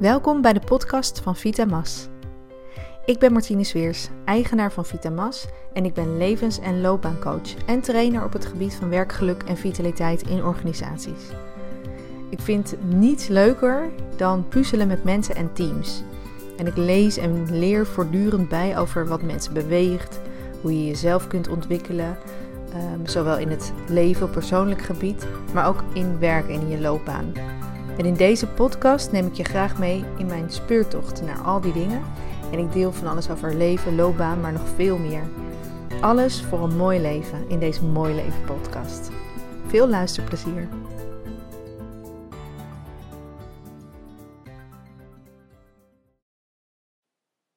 Welkom 0.00 0.40
bij 0.40 0.52
de 0.52 0.60
podcast 0.60 1.20
van 1.20 1.36
Vitamas. 1.36 2.08
Ik 3.04 3.18
ben 3.18 3.32
Martine 3.32 3.64
Sweers, 3.64 4.08
eigenaar 4.24 4.72
van 4.72 4.84
Vitamas 4.84 5.46
en 5.72 5.84
ik 5.84 5.94
ben 5.94 6.16
levens- 6.16 6.58
en 6.58 6.80
loopbaancoach 6.80 7.54
en 7.66 7.80
trainer 7.80 8.24
op 8.24 8.32
het 8.32 8.46
gebied 8.46 8.74
van 8.74 8.88
werkgeluk 8.88 9.42
en 9.42 9.56
vitaliteit 9.56 10.22
in 10.22 10.44
organisaties. 10.44 11.28
Ik 12.30 12.40
vind 12.40 12.74
niets 12.84 13.28
leuker 13.28 13.90
dan 14.16 14.48
puzzelen 14.48 14.86
met 14.86 15.04
mensen 15.04 15.34
en 15.34 15.52
teams. 15.52 16.02
En 16.56 16.66
ik 16.66 16.76
lees 16.76 17.16
en 17.16 17.58
leer 17.58 17.86
voortdurend 17.86 18.48
bij 18.48 18.78
over 18.78 19.06
wat 19.06 19.22
mensen 19.22 19.52
beweegt, 19.52 20.20
hoe 20.60 20.72
je 20.78 20.86
jezelf 20.86 21.26
kunt 21.26 21.48
ontwikkelen, 21.48 22.18
ehm, 22.72 23.06
zowel 23.06 23.38
in 23.38 23.48
het 23.48 23.72
leven 23.88 24.26
op 24.26 24.32
persoonlijk 24.32 24.82
gebied, 24.82 25.26
maar 25.54 25.66
ook 25.66 25.82
in 25.92 26.18
werk 26.18 26.48
en 26.48 26.60
in 26.60 26.68
je 26.68 26.80
loopbaan. 26.80 27.32
En 28.00 28.06
in 28.06 28.14
deze 28.14 28.48
podcast 28.48 29.12
neem 29.12 29.26
ik 29.26 29.34
je 29.34 29.44
graag 29.44 29.78
mee 29.78 30.04
in 30.18 30.26
mijn 30.26 30.50
speurtocht 30.50 31.22
naar 31.22 31.38
al 31.38 31.60
die 31.60 31.72
dingen. 31.72 32.02
En 32.52 32.58
ik 32.58 32.72
deel 32.72 32.92
van 32.92 33.06
alles 33.06 33.30
over 33.30 33.54
leven, 33.54 33.94
loopbaan, 33.94 34.40
maar 34.40 34.52
nog 34.52 34.68
veel 34.68 34.98
meer. 34.98 35.28
Alles 36.00 36.42
voor 36.42 36.62
een 36.62 36.76
mooi 36.76 37.00
leven 37.00 37.48
in 37.48 37.58
deze 37.58 37.84
Mooi 37.84 38.14
Leven 38.14 38.44
podcast. 38.44 39.10
Veel 39.66 39.88
luisterplezier. 39.88 40.68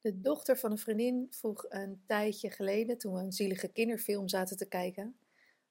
De 0.00 0.20
dochter 0.20 0.56
van 0.56 0.70
een 0.70 0.78
vriendin 0.78 1.26
vroeg 1.30 1.64
een 1.68 2.02
tijdje 2.06 2.50
geleden, 2.50 2.98
toen 2.98 3.14
we 3.14 3.20
een 3.20 3.32
zielige 3.32 3.68
kinderfilm 3.68 4.28
zaten 4.28 4.56
te 4.56 4.68
kijken, 4.68 5.16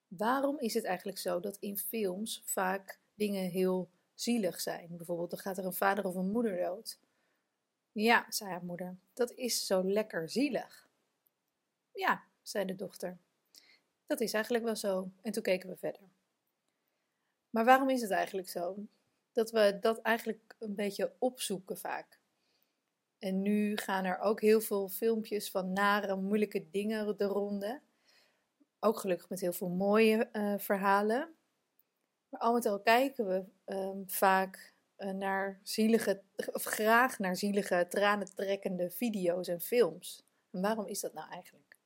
waarom 0.07 0.59
is 0.59 0.73
het 0.73 0.83
eigenlijk 0.83 1.17
zo 1.17 1.39
dat 1.39 1.57
in 1.59 1.77
films 1.77 2.41
vaak 2.45 2.99
dingen 3.15 3.49
heel 3.49 3.89
zielig 4.13 4.61
zijn. 4.61 4.97
Bijvoorbeeld, 4.97 5.29
dan 5.29 5.39
gaat 5.39 5.57
er 5.57 5.65
een 5.65 5.73
vader 5.73 6.05
of 6.05 6.15
een 6.15 6.31
moeder 6.31 6.57
dood. 6.57 6.99
Ja, 7.91 8.25
zei 8.29 8.49
haar 8.49 8.65
moeder, 8.65 8.97
dat 9.13 9.31
is 9.31 9.65
zo 9.65 9.83
lekker 9.83 10.29
zielig. 10.29 10.87
Ja, 11.91 12.23
zei 12.41 12.65
de 12.65 12.75
dochter. 12.75 13.17
Dat 14.05 14.21
is 14.21 14.33
eigenlijk 14.33 14.63
wel 14.63 14.75
zo. 14.75 15.11
En 15.21 15.31
toen 15.31 15.43
keken 15.43 15.69
we 15.69 15.75
verder. 15.75 16.01
Maar 17.49 17.65
waarom 17.65 17.89
is 17.89 18.01
het 18.01 18.11
eigenlijk 18.11 18.49
zo? 18.49 18.75
Dat 19.31 19.51
we 19.51 19.77
dat 19.81 20.01
eigenlijk 20.01 20.55
een 20.59 20.75
beetje 20.75 21.13
opzoeken 21.19 21.77
vaak. 21.77 22.19
En 23.19 23.41
nu 23.41 23.77
gaan 23.77 24.05
er 24.05 24.19
ook 24.19 24.41
heel 24.41 24.61
veel 24.61 24.89
filmpjes 24.89 25.51
van 25.51 25.73
nare, 25.73 26.15
moeilijke 26.15 26.69
dingen 26.71 27.17
de 27.17 27.25
ronde. 27.25 27.81
Ook 28.79 28.97
gelukkig 28.97 29.29
met 29.29 29.39
heel 29.39 29.53
veel 29.53 29.69
mooie 29.69 30.29
uh, 30.33 30.57
verhalen. 30.57 31.33
Maar 32.33 32.41
al 32.41 32.53
met 32.53 32.65
al 32.65 32.79
kijken 32.79 33.27
we 33.27 33.43
um, 33.73 34.03
vaak 34.09 34.73
uh, 34.97 35.11
naar 35.11 35.59
zielige, 35.63 36.21
of 36.51 36.63
graag 36.63 37.19
naar 37.19 37.35
zielige, 37.35 37.85
tranentrekkende 37.89 38.89
video's 38.91 39.47
en 39.47 39.61
films. 39.61 40.25
En 40.51 40.61
waarom 40.61 40.85
is 40.85 40.99
dat 40.99 41.13
nou 41.13 41.29
eigenlijk? 41.29 41.77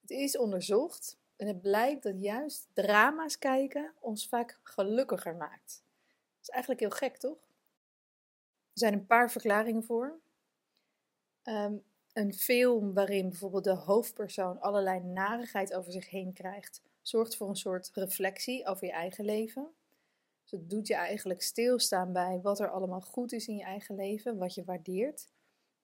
Het 0.00 0.10
is 0.10 0.38
onderzocht 0.38 1.18
en 1.36 1.46
het 1.46 1.62
blijkt 1.62 2.02
dat 2.02 2.22
juist 2.22 2.68
drama's 2.72 3.38
kijken 3.38 3.92
ons 4.00 4.28
vaak 4.28 4.60
gelukkiger 4.62 5.36
maakt. 5.36 5.82
Dat 6.06 6.42
is 6.42 6.48
eigenlijk 6.48 6.80
heel 6.80 6.90
gek, 6.90 7.16
toch? 7.16 7.38
Er 8.72 8.78
zijn 8.78 8.92
een 8.92 9.06
paar 9.06 9.30
verklaringen 9.30 9.84
voor. 9.84 10.20
Um, 11.42 11.84
een 12.12 12.34
film 12.34 12.94
waarin 12.94 13.28
bijvoorbeeld 13.28 13.64
de 13.64 13.74
hoofdpersoon 13.74 14.60
allerlei 14.60 15.00
narigheid 15.00 15.74
over 15.74 15.92
zich 15.92 16.10
heen 16.10 16.32
krijgt, 16.32 16.82
zorgt 17.02 17.36
voor 17.36 17.48
een 17.48 17.56
soort 17.56 17.90
reflectie 17.92 18.66
over 18.66 18.86
je 18.86 18.92
eigen 18.92 19.24
leven. 19.24 19.70
Dus 20.42 20.50
het 20.50 20.70
doet 20.70 20.86
je 20.86 20.94
eigenlijk 20.94 21.42
stilstaan 21.42 22.12
bij 22.12 22.40
wat 22.40 22.60
er 22.60 22.70
allemaal 22.70 23.00
goed 23.00 23.32
is 23.32 23.48
in 23.48 23.56
je 23.56 23.64
eigen 23.64 23.94
leven, 23.94 24.38
wat 24.38 24.54
je 24.54 24.64
waardeert. 24.64 25.28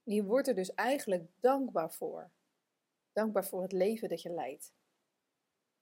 Je 0.02 0.24
wordt 0.24 0.48
er 0.48 0.54
dus 0.54 0.74
eigenlijk 0.74 1.28
dankbaar 1.40 1.92
voor. 1.92 2.30
Dankbaar 3.12 3.46
voor 3.46 3.62
het 3.62 3.72
leven 3.72 4.08
dat 4.08 4.22
je 4.22 4.30
leidt. 4.30 4.72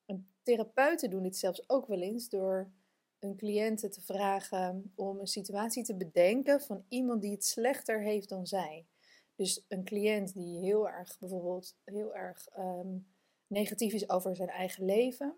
En 0.06 0.28
therapeuten 0.42 1.10
doen 1.10 1.22
dit 1.22 1.36
zelfs 1.36 1.68
ook 1.68 1.86
wel 1.86 2.00
eens 2.00 2.28
door 2.28 2.70
een 3.18 3.36
cliënte 3.36 3.88
te 3.88 4.00
vragen 4.00 4.92
om 4.94 5.18
een 5.18 5.26
situatie 5.26 5.84
te 5.84 5.94
bedenken 5.96 6.60
van 6.60 6.84
iemand 6.88 7.22
die 7.22 7.30
het 7.30 7.44
slechter 7.44 8.02
heeft 8.02 8.28
dan 8.28 8.46
zij. 8.46 8.86
Dus 9.34 9.64
een 9.68 9.84
cliënt 9.84 10.34
die 10.34 10.58
heel 10.58 10.88
erg 10.88 11.18
bijvoorbeeld 11.18 11.76
heel 11.84 12.14
erg 12.14 12.48
ehm, 12.48 12.96
negatief 13.46 13.92
is 13.92 14.08
over 14.08 14.36
zijn 14.36 14.48
eigen 14.48 14.84
leven, 14.84 15.36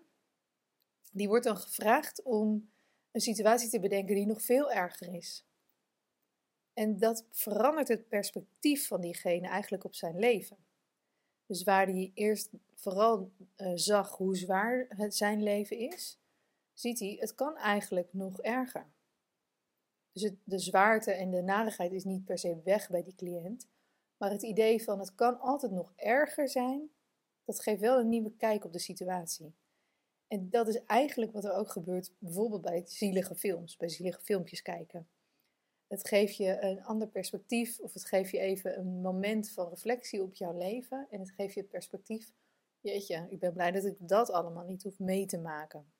die 1.11 1.27
wordt 1.27 1.45
dan 1.45 1.57
gevraagd 1.57 2.21
om 2.23 2.69
een 3.11 3.21
situatie 3.21 3.69
te 3.69 3.79
bedenken 3.79 4.15
die 4.15 4.25
nog 4.25 4.41
veel 4.41 4.71
erger 4.71 5.13
is. 5.13 5.45
En 6.73 6.97
dat 6.97 7.25
verandert 7.31 7.87
het 7.87 8.07
perspectief 8.07 8.87
van 8.87 9.01
diegene 9.01 9.47
eigenlijk 9.47 9.83
op 9.83 9.95
zijn 9.95 10.19
leven. 10.19 10.57
Dus 11.45 11.63
waar 11.63 11.85
hij 11.85 12.11
eerst 12.13 12.49
vooral 12.73 13.31
uh, 13.57 13.71
zag 13.75 14.17
hoe 14.17 14.35
zwaar 14.35 14.85
het 14.89 15.15
zijn 15.15 15.43
leven 15.43 15.77
is, 15.77 16.19
ziet 16.73 16.99
hij, 16.99 17.17
het 17.19 17.35
kan 17.35 17.57
eigenlijk 17.57 18.13
nog 18.13 18.41
erger. 18.41 18.85
Dus 20.11 20.31
de 20.43 20.59
zwaarte 20.59 21.11
en 21.11 21.29
de 21.29 21.41
narigheid 21.41 21.91
is 21.91 22.03
niet 22.03 22.25
per 22.25 22.37
se 22.37 22.61
weg 22.63 22.89
bij 22.89 23.03
die 23.03 23.15
cliënt, 23.15 23.67
maar 24.17 24.31
het 24.31 24.43
idee 24.43 24.83
van 24.83 24.99
het 24.99 25.15
kan 25.15 25.39
altijd 25.39 25.71
nog 25.71 25.93
erger 25.95 26.49
zijn, 26.49 26.89
dat 27.49 27.61
geeft 27.61 27.81
wel 27.81 27.99
een 27.99 28.09
nieuwe 28.09 28.31
kijk 28.37 28.65
op 28.65 28.73
de 28.73 28.79
situatie. 28.79 29.55
En 30.27 30.49
dat 30.49 30.67
is 30.67 30.83
eigenlijk 30.85 31.31
wat 31.31 31.45
er 31.45 31.53
ook 31.53 31.69
gebeurt, 31.69 32.13
bijvoorbeeld 32.19 32.61
bij 32.61 32.83
zielige 32.85 33.35
films, 33.35 33.77
bij 33.77 33.89
zielige 33.89 34.21
filmpjes 34.21 34.61
kijken. 34.61 35.09
Het 35.87 36.07
geeft 36.07 36.35
je 36.35 36.61
een 36.61 36.83
ander 36.83 37.07
perspectief, 37.07 37.79
of 37.79 37.93
het 37.93 38.05
geeft 38.05 38.31
je 38.31 38.39
even 38.39 38.79
een 38.79 39.01
moment 39.01 39.51
van 39.51 39.69
reflectie 39.69 40.21
op 40.21 40.33
jouw 40.33 40.57
leven. 40.57 41.07
En 41.09 41.19
het 41.19 41.31
geeft 41.31 41.53
je 41.53 41.59
het 41.59 41.69
perspectief, 41.69 42.31
jeetje, 42.79 43.27
ik 43.29 43.39
ben 43.39 43.53
blij 43.53 43.71
dat 43.71 43.85
ik 43.85 43.95
dat 43.99 44.31
allemaal 44.31 44.65
niet 44.65 44.83
hoef 44.83 44.99
mee 44.99 45.25
te 45.25 45.37
maken. 45.37 45.91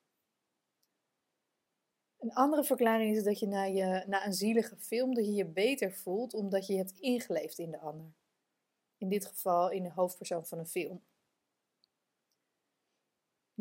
Een 2.20 2.34
andere 2.34 2.64
verklaring 2.64 3.16
is 3.16 3.24
dat 3.24 3.40
je 3.40 3.48
na, 3.48 3.64
je 3.64 4.04
na 4.08 4.26
een 4.26 4.34
zielige 4.34 4.78
film 4.78 5.14
dat 5.14 5.26
je 5.26 5.34
je 5.34 5.46
beter 5.46 5.94
voelt 5.94 6.34
omdat 6.34 6.68
je 6.68 6.76
hebt 6.76 7.00
ingeleefd 7.00 7.60
in 7.60 7.72
de 7.72 7.80
ander. 7.80 8.14
In 8.98 9.10
dit 9.10 9.26
geval 9.26 9.72
in 9.72 9.84
de 9.84 9.92
hoofdpersoon 9.92 10.46
van 10.46 10.58
een 10.58 10.68
film. 10.68 11.02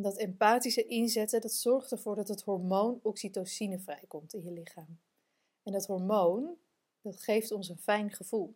Dat 0.01 0.17
empathische 0.17 0.87
inzetten, 0.87 1.41
dat 1.41 1.53
zorgt 1.53 1.93
ervoor 1.93 2.15
dat 2.15 2.29
het 2.29 2.43
hormoon 2.43 3.01
oxytocine 3.03 3.79
vrijkomt 3.79 4.35
in 4.35 4.45
je 4.45 4.51
lichaam. 4.51 4.99
En 5.63 5.73
dat 5.73 5.87
hormoon, 5.87 6.57
dat 7.01 7.23
geeft 7.23 7.53
ons 7.53 7.69
een 7.69 7.79
fijn 7.79 8.13
gevoel. 8.13 8.55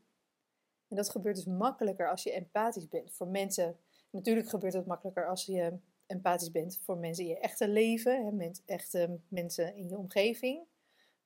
En 0.88 0.96
dat 0.96 1.10
gebeurt 1.10 1.36
dus 1.36 1.44
makkelijker 1.44 2.10
als 2.10 2.22
je 2.22 2.32
empathisch 2.32 2.88
bent. 2.88 3.12
Voor 3.12 3.26
mensen, 3.26 3.76
natuurlijk 4.10 4.48
gebeurt 4.48 4.72
het 4.72 4.86
makkelijker 4.86 5.28
als 5.28 5.46
je 5.46 5.78
empathisch 6.06 6.50
bent 6.50 6.78
voor 6.82 6.96
mensen 6.96 7.24
in 7.24 7.30
je 7.30 7.38
echte 7.38 7.68
leven, 7.68 8.36
met 8.36 8.62
echte 8.64 9.18
mensen 9.28 9.76
in 9.76 9.88
je 9.88 9.98
omgeving. 9.98 10.62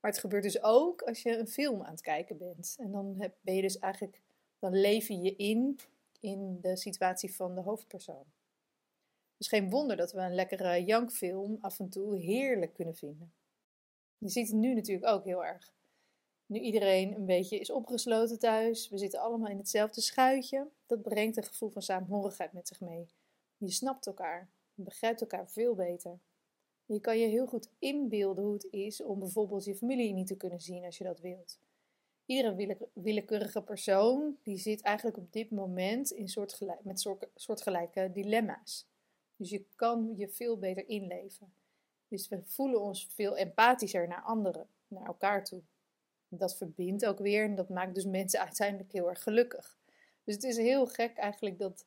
Maar 0.00 0.10
het 0.10 0.20
gebeurt 0.20 0.42
dus 0.42 0.62
ook 0.62 1.02
als 1.02 1.22
je 1.22 1.38
een 1.38 1.48
film 1.48 1.82
aan 1.82 1.90
het 1.90 2.00
kijken 2.00 2.38
bent. 2.38 2.76
En 2.78 2.90
dan 2.90 3.14
heb, 3.18 3.36
ben 3.40 3.54
je 3.54 3.62
dus 3.62 3.78
eigenlijk, 3.78 4.22
dan 4.58 4.80
leef 4.80 5.08
je 5.08 5.20
je 5.20 5.36
in, 5.36 5.78
in 6.20 6.58
de 6.60 6.76
situatie 6.76 7.34
van 7.34 7.54
de 7.54 7.60
hoofdpersoon. 7.60 8.34
Dus 9.36 9.48
geen 9.48 9.70
wonder 9.70 9.96
dat 9.96 10.12
we 10.12 10.20
een 10.20 10.34
lekkere 10.34 10.84
jankfilm 10.84 11.58
af 11.60 11.78
en 11.78 11.88
toe 11.88 12.18
heerlijk 12.18 12.74
kunnen 12.74 12.96
vinden. 12.96 13.32
Je 14.18 14.28
ziet 14.28 14.48
het 14.48 14.56
nu 14.56 14.74
natuurlijk 14.74 15.06
ook 15.06 15.24
heel 15.24 15.44
erg. 15.44 15.74
Nu 16.46 16.58
iedereen 16.58 17.14
een 17.14 17.26
beetje 17.26 17.58
is 17.58 17.70
opgesloten 17.70 18.38
thuis, 18.38 18.88
we 18.88 18.98
zitten 18.98 19.20
allemaal 19.20 19.50
in 19.50 19.58
hetzelfde 19.58 20.00
schuitje, 20.00 20.68
dat 20.86 21.02
brengt 21.02 21.36
een 21.36 21.44
gevoel 21.44 21.70
van 21.70 21.82
saamhorigheid 21.82 22.52
met 22.52 22.68
zich 22.68 22.80
mee. 22.80 23.08
Je 23.56 23.70
snapt 23.70 24.06
elkaar, 24.06 24.48
je 24.74 24.82
begrijpt 24.82 25.20
elkaar 25.20 25.48
veel 25.48 25.74
beter. 25.74 26.18
Je 26.84 27.00
kan 27.00 27.18
je 27.18 27.26
heel 27.26 27.46
goed 27.46 27.68
inbeelden 27.78 28.44
hoe 28.44 28.52
het 28.52 28.66
is 28.70 29.02
om 29.02 29.18
bijvoorbeeld 29.18 29.64
je 29.64 29.74
familie 29.74 30.12
niet 30.12 30.26
te 30.26 30.36
kunnen 30.36 30.60
zien 30.60 30.84
als 30.84 30.98
je 30.98 31.04
dat 31.04 31.20
wilt. 31.20 31.58
Iedere 32.26 32.88
willekeurige 32.92 33.62
persoon 33.62 34.36
die 34.42 34.56
zit 34.56 34.82
eigenlijk 34.82 35.16
op 35.16 35.32
dit 35.32 35.50
moment 35.50 36.10
in 36.10 36.28
soortgelijk, 36.28 36.84
met 36.84 37.08
soortgelijke 37.34 38.10
dilemma's. 38.12 38.86
Dus 39.36 39.50
je 39.50 39.64
kan 39.74 40.12
je 40.16 40.28
veel 40.28 40.58
beter 40.58 40.88
inleven. 40.88 41.52
Dus 42.08 42.28
we 42.28 42.42
voelen 42.44 42.80
ons 42.80 43.08
veel 43.14 43.36
empathischer 43.36 44.08
naar 44.08 44.22
anderen, 44.22 44.66
naar 44.88 45.06
elkaar 45.06 45.44
toe. 45.44 45.62
Dat 46.28 46.56
verbindt 46.56 47.06
ook 47.06 47.18
weer 47.18 47.44
en 47.44 47.54
dat 47.54 47.68
maakt 47.68 47.94
dus 47.94 48.04
mensen 48.04 48.40
uiteindelijk 48.40 48.92
heel 48.92 49.08
erg 49.08 49.22
gelukkig. 49.22 49.78
Dus 50.24 50.34
het 50.34 50.44
is 50.44 50.56
heel 50.56 50.86
gek 50.86 51.16
eigenlijk 51.16 51.58
dat 51.58 51.86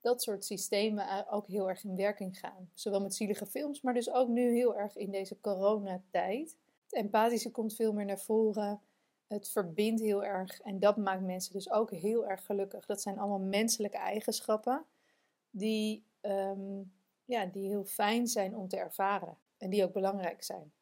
dat 0.00 0.22
soort 0.22 0.44
systemen 0.44 1.28
ook 1.28 1.46
heel 1.46 1.68
erg 1.68 1.84
in 1.84 1.96
werking 1.96 2.38
gaan. 2.38 2.70
Zowel 2.74 3.00
met 3.00 3.14
zielige 3.14 3.46
films, 3.46 3.80
maar 3.80 3.94
dus 3.94 4.10
ook 4.10 4.28
nu 4.28 4.52
heel 4.52 4.76
erg 4.76 4.96
in 4.96 5.10
deze 5.10 5.40
coronatijd. 5.40 6.56
Het 6.84 6.92
empathische 6.92 7.50
komt 7.50 7.74
veel 7.74 7.92
meer 7.92 8.04
naar 8.04 8.18
voren. 8.18 8.80
Het 9.26 9.48
verbindt 9.48 10.00
heel 10.00 10.24
erg 10.24 10.60
en 10.60 10.78
dat 10.78 10.96
maakt 10.96 11.22
mensen 11.22 11.52
dus 11.52 11.70
ook 11.70 11.90
heel 11.90 12.26
erg 12.26 12.46
gelukkig. 12.46 12.86
Dat 12.86 13.02
zijn 13.02 13.18
allemaal 13.18 13.48
menselijke 13.48 13.96
eigenschappen 13.98 14.84
die, 15.50 16.04
ehm, 16.20 16.82
ja, 17.24 17.46
die 17.46 17.68
heel 17.68 17.84
fijn 17.84 18.26
zijn 18.26 18.56
om 18.56 18.68
te 18.68 18.76
ervaren 18.76 19.36
en 19.58 19.70
die 19.70 19.84
ook 19.84 19.92
belangrijk 19.92 20.42
zijn. 20.42 20.72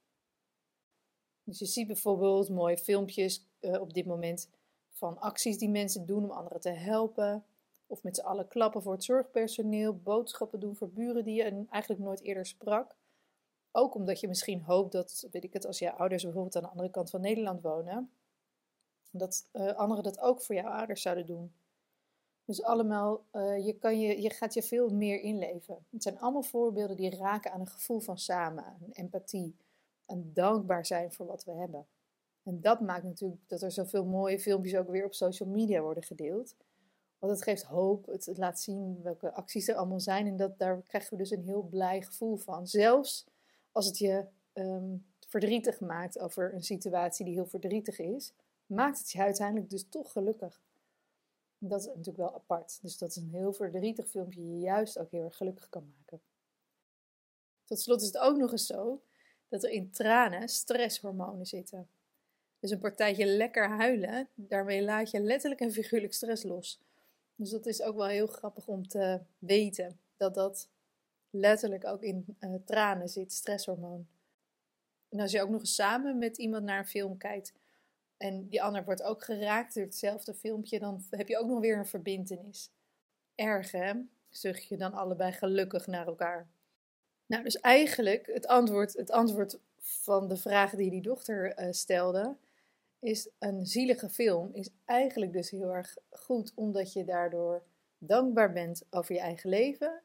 Dus 1.44 1.58
je 1.58 1.66
ziet 1.66 1.86
bijvoorbeeld 1.86 2.48
mooie 2.48 2.78
filmpjes 2.78 3.46
uh, 3.60 3.80
op 3.80 3.94
dit 3.94 4.06
moment 4.06 4.48
van 4.90 5.18
acties 5.18 5.58
die 5.58 5.68
mensen 5.68 6.06
doen 6.06 6.24
om 6.24 6.30
anderen 6.30 6.60
te 6.60 6.70
helpen. 6.70 7.44
Of 7.86 8.02
met 8.02 8.16
z'n 8.16 8.24
allen 8.24 8.48
klappen 8.48 8.82
voor 8.82 8.92
het 8.92 9.04
zorgpersoneel, 9.04 9.96
boodschappen 9.96 10.60
doen 10.60 10.76
voor 10.76 10.88
buren 10.88 11.24
die 11.24 11.34
je 11.34 11.64
eigenlijk 11.70 12.02
nooit 12.02 12.20
eerder 12.20 12.46
sprak. 12.46 12.96
Ook 13.72 13.94
omdat 13.94 14.20
je 14.20 14.28
misschien 14.28 14.62
hoopt 14.62 14.92
dat, 14.92 15.28
weet 15.30 15.44
ik 15.44 15.52
het, 15.52 15.66
als 15.66 15.78
je 15.78 15.92
ouders 15.92 16.22
bijvoorbeeld 16.22 16.56
aan 16.56 16.62
de 16.62 16.68
andere 16.68 16.90
kant 16.90 17.10
van 17.10 17.20
Nederland 17.20 17.62
wonen, 17.62 18.10
dat 19.10 19.48
uh, 19.52 19.72
anderen 19.72 20.04
dat 20.04 20.20
ook 20.20 20.42
voor 20.42 20.54
jouw 20.54 20.70
ouders 20.70 21.02
zouden 21.02 21.26
doen. 21.26 21.54
Dus 22.46 22.62
allemaal, 22.62 23.24
uh, 23.32 23.66
je, 23.66 23.72
kan 23.78 24.00
je, 24.00 24.22
je 24.22 24.30
gaat 24.30 24.54
je 24.54 24.62
veel 24.62 24.88
meer 24.88 25.20
inleven. 25.20 25.86
Het 25.90 26.02
zijn 26.02 26.18
allemaal 26.18 26.42
voorbeelden 26.42 26.96
die 26.96 27.16
raken 27.16 27.52
aan 27.52 27.60
een 27.60 27.66
gevoel 27.66 28.00
van 28.00 28.18
samen, 28.18 28.64
een 28.80 28.92
empathie, 28.92 29.56
en 30.06 30.30
dankbaar 30.34 30.86
zijn 30.86 31.12
voor 31.12 31.26
wat 31.26 31.44
we 31.44 31.52
hebben. 31.52 31.86
En 32.42 32.60
dat 32.60 32.80
maakt 32.80 33.04
natuurlijk 33.04 33.40
dat 33.46 33.62
er 33.62 33.72
zoveel 33.72 34.04
mooie 34.04 34.40
filmpjes 34.40 34.76
ook 34.76 34.88
weer 34.88 35.04
op 35.04 35.14
social 35.14 35.48
media 35.48 35.80
worden 35.80 36.02
gedeeld. 36.02 36.54
Want 37.18 37.32
het 37.32 37.42
geeft 37.42 37.62
hoop, 37.62 38.06
het, 38.06 38.30
laat 38.36 38.60
zien 38.60 39.02
welke 39.02 39.32
acties 39.32 39.68
er 39.68 39.74
allemaal 39.74 40.00
zijn. 40.00 40.26
En 40.26 40.36
dat, 40.36 40.58
daar 40.58 40.82
krijgen 40.82 41.10
we 41.10 41.16
dus 41.16 41.30
een 41.30 41.44
heel 41.44 41.62
blij 41.62 42.02
gevoel 42.02 42.36
van. 42.36 42.66
Zelfs 42.66 43.26
als 43.72 43.86
het 43.86 43.98
je 43.98 44.24
um, 44.52 45.06
verdrietig 45.28 45.80
maakt 45.80 46.18
over 46.18 46.54
een 46.54 46.62
situatie 46.62 47.24
die 47.24 47.34
heel 47.34 47.46
verdrietig 47.46 47.98
is, 47.98 48.32
maakt 48.66 48.98
het 48.98 49.10
je 49.10 49.18
uiteindelijk 49.18 49.70
dus 49.70 49.86
toch 49.88 50.12
gelukkig. 50.12 50.60
Dat 51.58 51.80
is 51.80 51.86
natuurlijk 51.86 52.16
wel 52.16 52.34
apart. 52.34 52.78
Dus 52.82 52.98
dat 52.98 53.10
is 53.10 53.16
een 53.16 53.30
heel 53.30 53.52
verdrietig 53.52 54.08
filmpje 54.08 54.48
je 54.48 54.58
juist 54.58 54.98
ook 54.98 55.10
heel 55.10 55.24
erg 55.24 55.36
gelukkig 55.36 55.68
kan 55.68 55.92
maken. 55.96 56.20
Tot 57.64 57.80
slot 57.80 58.00
is 58.00 58.06
het 58.06 58.18
ook 58.18 58.36
nog 58.36 58.52
eens 58.52 58.66
zo 58.66 59.02
dat 59.48 59.64
er 59.64 59.70
in 59.70 59.90
tranen 59.90 60.48
stresshormonen 60.48 61.46
zitten. 61.46 61.88
Dus 62.60 62.70
een 62.70 62.78
partijtje 62.78 63.26
lekker 63.26 63.68
huilen, 63.68 64.28
daarmee 64.34 64.82
laat 64.82 65.10
je 65.10 65.20
letterlijk 65.20 65.60
en 65.60 65.72
figuurlijk 65.72 66.14
stress 66.14 66.42
los. 66.42 66.80
Dus 67.34 67.50
dat 67.50 67.66
is 67.66 67.82
ook 67.82 67.96
wel 67.96 68.06
heel 68.06 68.26
grappig 68.26 68.66
om 68.66 68.88
te 68.88 69.20
weten 69.38 69.98
dat 70.16 70.34
dat 70.34 70.68
letterlijk 71.30 71.84
ook 71.84 72.02
in 72.02 72.36
uh, 72.40 72.54
tranen 72.64 73.08
zit, 73.08 73.32
stresshormoon. 73.32 74.06
En 75.08 75.20
als 75.20 75.30
je 75.30 75.42
ook 75.42 75.48
nog 75.48 75.60
eens 75.60 75.74
samen 75.74 76.18
met 76.18 76.38
iemand 76.38 76.64
naar 76.64 76.78
een 76.78 76.86
film 76.86 77.16
kijkt 77.16 77.52
en 78.16 78.48
die 78.48 78.62
ander 78.62 78.84
wordt 78.84 79.02
ook 79.02 79.24
geraakt 79.24 79.74
door 79.74 79.84
hetzelfde 79.84 80.34
filmpje, 80.34 80.78
dan 80.78 81.04
heb 81.10 81.28
je 81.28 81.38
ook 81.38 81.48
nog 81.48 81.60
weer 81.60 81.78
een 81.78 81.86
verbindenis. 81.86 82.70
Erg 83.34 83.70
hè? 83.70 83.92
Zucht 84.28 84.64
je 84.64 84.76
dan 84.76 84.92
allebei 84.92 85.32
gelukkig 85.32 85.86
naar 85.86 86.06
elkaar. 86.06 86.48
Nou, 87.26 87.42
dus 87.42 87.60
eigenlijk 87.60 88.26
het 88.26 88.46
antwoord, 88.46 88.92
het 88.92 89.10
antwoord 89.10 89.58
van 89.78 90.28
de 90.28 90.36
vraag 90.36 90.70
die 90.70 90.90
die 90.90 91.02
dochter 91.02 91.60
uh, 91.60 91.72
stelde, 91.72 92.36
is 92.98 93.28
een 93.38 93.66
zielige 93.66 94.08
film 94.08 94.50
is 94.52 94.70
eigenlijk 94.84 95.32
dus 95.32 95.50
heel 95.50 95.74
erg 95.74 95.96
goed 96.10 96.52
omdat 96.54 96.92
je 96.92 97.04
daardoor 97.04 97.62
dankbaar 97.98 98.52
bent 98.52 98.82
over 98.90 99.14
je 99.14 99.20
eigen 99.20 99.50
leven 99.50 100.02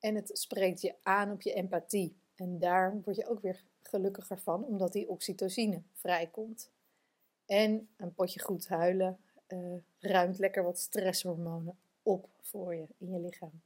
en 0.00 0.14
het 0.14 0.30
spreekt 0.32 0.80
je 0.80 0.94
aan 1.02 1.32
op 1.32 1.42
je 1.42 1.52
empathie. 1.52 2.16
En 2.34 2.58
daar 2.58 3.00
word 3.04 3.16
je 3.16 3.28
ook 3.28 3.40
weer 3.40 3.62
gelukkiger 3.82 4.38
van 4.38 4.64
omdat 4.64 4.92
die 4.92 5.08
oxytocine 5.08 5.82
vrijkomt. 5.92 6.70
En 7.48 7.88
een 7.96 8.14
potje 8.14 8.40
goed 8.40 8.68
huilen 8.68 9.18
uh, 9.48 9.58
ruimt 9.98 10.38
lekker 10.38 10.62
wat 10.62 10.78
stresshormonen 10.78 11.78
op 12.02 12.28
voor 12.40 12.74
je 12.74 12.86
in 12.98 13.12
je 13.12 13.20
lichaam. 13.20 13.60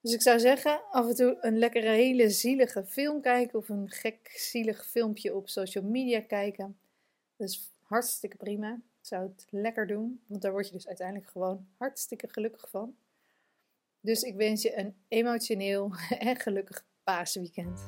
Dus 0.00 0.12
ik 0.12 0.22
zou 0.22 0.38
zeggen, 0.38 0.80
af 0.90 1.08
en 1.08 1.14
toe 1.14 1.36
een 1.40 1.58
lekkere, 1.58 1.88
hele 1.88 2.30
zielige 2.30 2.84
film 2.84 3.20
kijken 3.20 3.58
of 3.58 3.68
een 3.68 3.90
gek, 3.90 4.32
zielig 4.36 4.86
filmpje 4.86 5.34
op 5.34 5.48
social 5.48 5.84
media 5.84 6.20
kijken. 6.20 6.78
Dat 7.36 7.48
is 7.48 7.70
hartstikke 7.82 8.36
prima. 8.36 8.72
Ik 8.74 9.06
zou 9.06 9.22
het 9.22 9.46
lekker 9.50 9.86
doen, 9.86 10.20
want 10.26 10.42
daar 10.42 10.52
word 10.52 10.66
je 10.66 10.72
dus 10.72 10.86
uiteindelijk 10.86 11.30
gewoon 11.30 11.66
hartstikke 11.76 12.28
gelukkig 12.28 12.70
van. 12.70 12.96
Dus 14.00 14.22
ik 14.22 14.34
wens 14.34 14.62
je 14.62 14.78
een 14.78 14.96
emotioneel 15.08 15.92
en 16.18 16.36
gelukkig 16.36 16.84
paasweekend. 17.04 17.80